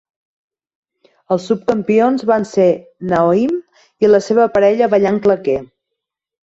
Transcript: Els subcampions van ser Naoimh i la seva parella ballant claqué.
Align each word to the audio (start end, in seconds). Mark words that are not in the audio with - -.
Els 1.35 1.45
subcampions 1.49 2.25
van 2.31 2.47
ser 2.55 2.67
Naoimh 3.13 3.57
i 4.07 4.13
la 4.15 4.25
seva 4.31 4.51
parella 4.59 4.93
ballant 4.97 5.27
claqué. 5.29 5.63